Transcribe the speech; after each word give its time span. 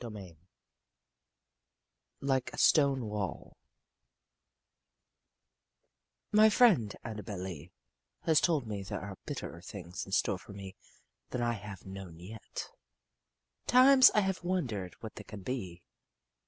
XI 0.03 0.35
LIKE 2.21 2.49
A 2.53 2.57
STONE 2.57 3.05
WALL 3.05 3.55
My 6.31 6.49
friend 6.49 6.95
Annabel 7.03 7.37
Lee 7.37 7.71
has 8.23 8.41
told 8.41 8.65
me 8.65 8.81
there 8.81 8.99
are 8.99 9.19
bitterer 9.27 9.61
things 9.61 10.03
in 10.07 10.11
store 10.11 10.39
for 10.39 10.53
me 10.53 10.75
than 11.29 11.43
I 11.43 11.53
have 11.53 11.85
known 11.85 12.19
yet. 12.19 12.71
Times 13.67 14.09
I 14.15 14.21
have 14.21 14.43
wondered 14.43 14.95
what 15.01 15.17
they 15.17 15.23
can 15.23 15.43
be. 15.43 15.83